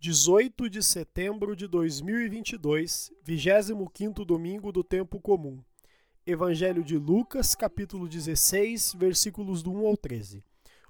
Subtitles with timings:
[0.00, 5.60] 18 de setembro de 2022, 25º domingo do tempo comum.
[6.24, 10.44] Evangelho de Lucas, capítulo 16, versículos do 1 ao 13.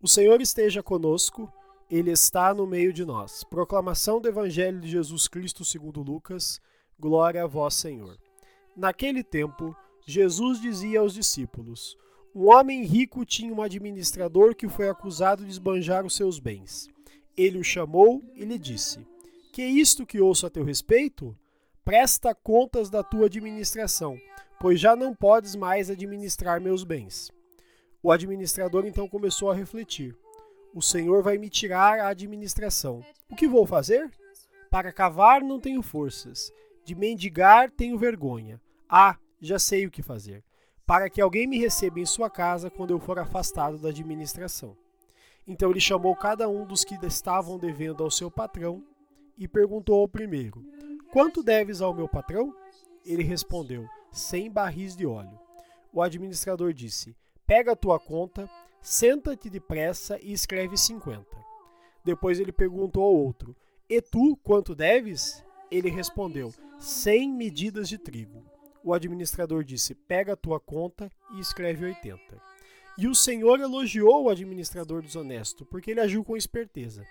[0.00, 1.52] O Senhor esteja conosco,
[1.90, 3.42] ele está no meio de nós.
[3.42, 6.60] Proclamação do Evangelho de Jesus Cristo segundo Lucas.
[6.96, 8.16] Glória a vós, Senhor.
[8.76, 11.98] Naquele tempo, Jesus dizia aos discípulos:
[12.32, 16.88] Um homem rico tinha um administrador que foi acusado de esbanjar os seus bens.
[17.36, 19.06] Ele o chamou e lhe disse:
[19.52, 21.36] Que é isto que ouço a teu respeito?
[21.84, 24.16] Presta contas da tua administração,
[24.60, 27.32] pois já não podes mais administrar meus bens.
[28.02, 30.16] O administrador então começou a refletir:
[30.74, 33.04] O Senhor vai me tirar a administração.
[33.30, 34.10] O que vou fazer?
[34.70, 36.52] Para cavar não tenho forças,
[36.84, 38.60] de mendigar tenho vergonha.
[38.88, 40.44] Ah, já sei o que fazer.
[40.86, 44.76] Para que alguém me receba em sua casa quando eu for afastado da administração.
[45.46, 48.84] Então ele chamou cada um dos que estavam devendo ao seu patrão
[49.36, 50.64] e perguntou ao primeiro:
[51.12, 52.54] Quanto deves ao meu patrão?
[53.04, 55.38] Ele respondeu: Cem barris de óleo.
[55.92, 58.48] O administrador disse: Pega a tua conta,
[58.80, 61.36] senta-te depressa e escreve cinquenta.
[62.04, 63.56] Depois ele perguntou ao outro:
[63.88, 65.44] E tu quanto deves?
[65.70, 68.44] Ele respondeu: Cem medidas de trigo.
[68.84, 72.40] O administrador disse: Pega a tua conta e escreve oitenta.
[72.98, 77.06] E o Senhor elogiou o administrador desonesto, porque ele agiu com esperteza.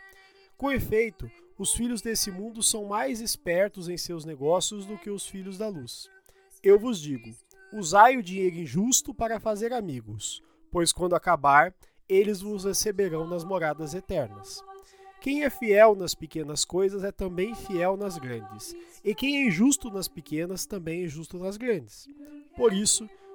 [0.55, 5.25] Com efeito, os filhos desse mundo são mais espertos em seus negócios do que os
[5.25, 6.07] filhos da luz.
[6.61, 7.35] Eu vos digo:
[7.73, 11.73] usai o dinheiro injusto para fazer amigos, pois quando acabar,
[12.07, 14.63] eles vos receberão nas moradas eternas.
[15.19, 19.89] Quem é fiel nas pequenas coisas é também fiel nas grandes, e quem é injusto
[19.89, 22.07] nas pequenas também é injusto nas grandes.
[22.55, 23.09] Por isso,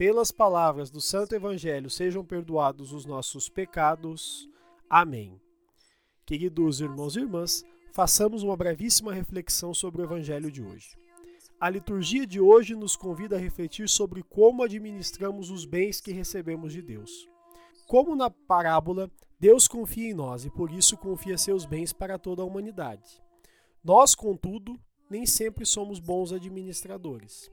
[0.00, 4.48] Pelas palavras do Santo Evangelho sejam perdoados os nossos pecados.
[4.88, 5.38] Amém.
[6.24, 7.62] Queridos irmãos e irmãs,
[7.92, 10.96] façamos uma brevíssima reflexão sobre o Evangelho de hoje.
[11.60, 16.72] A liturgia de hoje nos convida a refletir sobre como administramos os bens que recebemos
[16.72, 17.28] de Deus.
[17.86, 22.40] Como na parábola, Deus confia em nós e por isso confia seus bens para toda
[22.40, 23.20] a humanidade.
[23.84, 27.50] Nós, contudo, nem sempre somos bons administradores.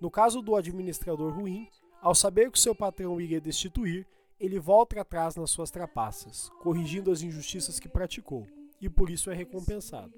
[0.00, 1.68] No caso do administrador ruim,
[2.00, 4.06] ao saber que seu patrão iria destituir,
[4.38, 8.46] ele volta atrás nas suas trapaças, corrigindo as injustiças que praticou,
[8.80, 10.14] e por isso é recompensado.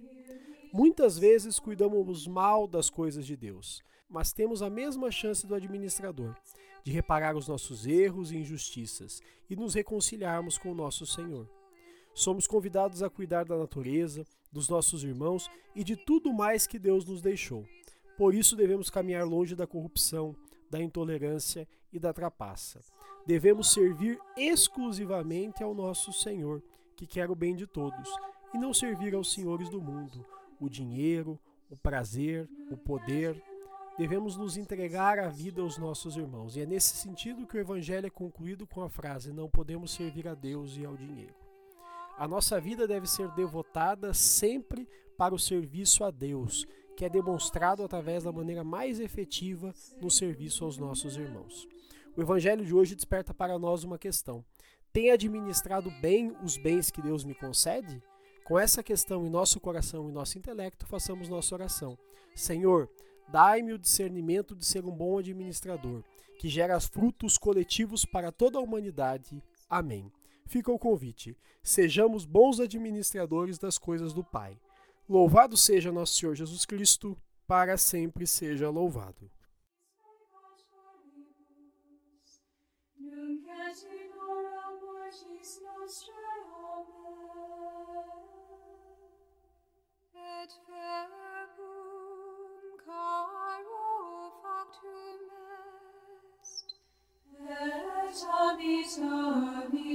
[0.73, 6.37] Muitas vezes cuidamos mal das coisas de Deus, mas temos a mesma chance do administrador
[6.85, 11.49] de reparar os nossos erros e injustiças e nos reconciliarmos com o nosso Senhor.
[12.15, 17.05] Somos convidados a cuidar da natureza, dos nossos irmãos e de tudo mais que Deus
[17.05, 17.65] nos deixou.
[18.17, 20.35] Por isso devemos caminhar longe da corrupção,
[20.71, 22.81] da intolerância e da trapaça.
[23.27, 26.63] Devemos servir exclusivamente ao nosso Senhor,
[26.97, 28.09] que quer o bem de todos,
[28.55, 30.25] e não servir aos senhores do mundo,
[30.61, 31.39] o dinheiro,
[31.71, 33.43] o prazer, o poder.
[33.99, 36.57] Devemos nos entregar a vida aos nossos irmãos.
[36.57, 40.27] E é nesse sentido que o Evangelho é concluído com a frase: Não podemos servir
[40.27, 41.35] a Deus e ao dinheiro.
[42.19, 46.67] A nossa vida deve ser devotada sempre para o serviço a Deus,
[46.97, 51.69] que é demonstrado através da maneira mais efetiva no serviço aos nossos irmãos.
[52.17, 54.45] O Evangelho de hoje desperta para nós uma questão:
[54.93, 58.03] tem administrado bem os bens que Deus me concede?
[58.45, 61.97] Com essa questão em nosso coração e nosso intelecto, façamos nossa oração.
[62.35, 62.91] Senhor,
[63.29, 66.03] dai-me o discernimento de ser um bom administrador,
[66.39, 69.43] que gera frutos coletivos para toda a humanidade.
[69.71, 70.11] Amém
[70.53, 74.59] fica o convite: sejamos bons administradores das coisas do Pai.
[75.09, 77.17] Louvado seja nosso Senhor Jesus Cristo,
[77.47, 79.31] para sempre seja louvado.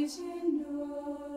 [0.08, 1.37] Et.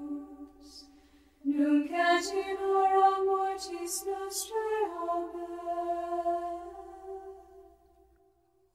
[1.43, 6.59] nunc et in hora mortis nostrae, Amen.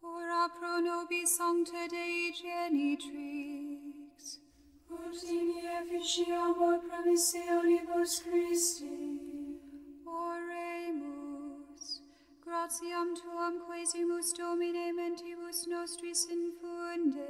[0.03, 4.41] Ora pro nobis sancta Dei genitrix,
[4.91, 5.49] ut in
[5.79, 9.59] efficiamur promissionibus Christi,
[10.07, 12.01] oremus,
[12.45, 17.27] gratiam Tuam quesimus Domine mentibus nostris infunde,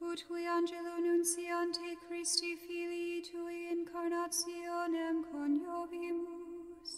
[0.00, 6.90] ut qui angelo nunciante Christi filii tui incarnationem coniovimus,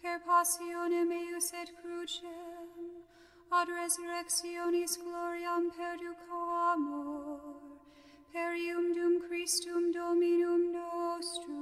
[0.00, 2.68] per passionem eius et crucem,
[3.50, 7.40] ad resurrectionis gloriam perducamur,
[8.32, 11.57] per ium dum Christum Dominum nostrum.